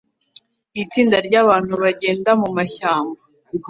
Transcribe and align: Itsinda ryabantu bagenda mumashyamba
Itsinda 0.83 1.17
ryabantu 1.27 1.73
bagenda 1.83 2.31
mumashyamba 2.41 3.19